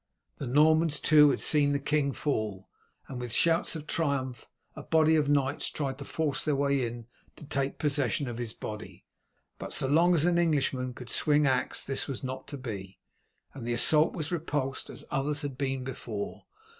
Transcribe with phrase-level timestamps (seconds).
[0.39, 2.67] The Normans too had seen the king fall,
[3.07, 7.05] and with shouts of triumph a body of knights tried to force their way in
[7.35, 9.05] to take possession of his body.
[9.59, 12.97] But so long as an Englishman could swing axe this was not to be,
[13.53, 16.45] and the assault was repulsed as others had been before.